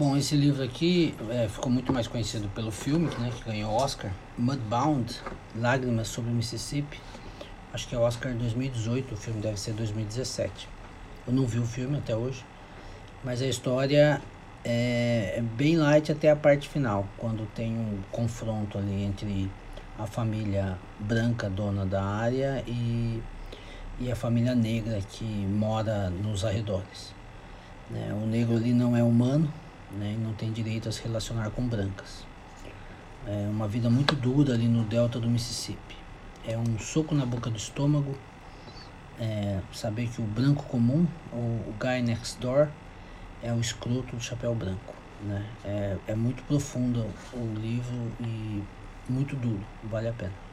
[0.00, 4.10] Bom, esse livro aqui é, ficou muito mais conhecido pelo filme, né, que ganhou Oscar,
[4.38, 5.14] Mudbound,
[5.54, 6.98] Lágrimas sobre o Mississippi.
[7.70, 10.66] Acho que é Oscar 2018, o filme deve ser 2017.
[11.26, 12.42] Eu não vi o filme até hoje,
[13.22, 14.22] mas a história
[14.64, 19.50] é, é bem light até a parte final, quando tem um confronto ali entre
[19.98, 23.22] a família branca dona da área e,
[23.98, 27.12] e a família negra que mora nos arredores.
[27.90, 28.10] Né?
[28.14, 29.52] O negro ali não é humano,
[29.92, 32.24] né, e não tem direito a se relacionar com brancas.
[33.26, 35.96] É uma vida muito dura ali no delta do Mississippi.
[36.46, 38.16] É um soco na boca do estômago,
[39.18, 42.68] é, saber que o branco comum, o, o guy next door,
[43.42, 44.94] é o escroto do chapéu branco.
[45.22, 45.46] Né?
[45.64, 48.62] É, é muito profundo o livro e
[49.08, 50.49] muito duro, vale a pena.